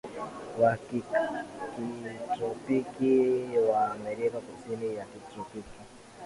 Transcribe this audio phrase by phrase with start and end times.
[0.59, 3.15] wa kitropiki
[3.69, 5.79] wa Amerika Kusini ya kitropiki